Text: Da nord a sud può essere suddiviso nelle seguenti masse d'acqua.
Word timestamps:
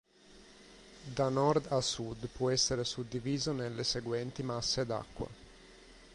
Da 1.17 1.29
nord 1.29 1.67
a 1.71 1.79
sud 1.79 2.25
può 2.31 2.49
essere 2.49 2.83
suddiviso 2.83 3.51
nelle 3.51 3.83
seguenti 3.83 4.41
masse 4.41 4.83
d'acqua. 4.83 5.29